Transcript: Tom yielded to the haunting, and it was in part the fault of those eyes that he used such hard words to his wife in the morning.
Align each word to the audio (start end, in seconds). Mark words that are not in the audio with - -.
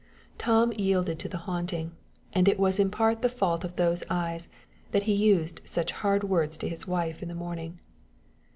Tom 0.39 0.73
yielded 0.77 1.19
to 1.19 1.29
the 1.29 1.37
haunting, 1.45 1.91
and 2.33 2.47
it 2.47 2.57
was 2.57 2.79
in 2.79 2.89
part 2.89 3.21
the 3.21 3.29
fault 3.29 3.63
of 3.63 3.75
those 3.75 4.03
eyes 4.09 4.47
that 4.89 5.03
he 5.03 5.13
used 5.13 5.61
such 5.63 5.91
hard 5.91 6.23
words 6.23 6.57
to 6.57 6.67
his 6.67 6.87
wife 6.87 7.21
in 7.21 7.29
the 7.29 7.35
morning. 7.35 7.77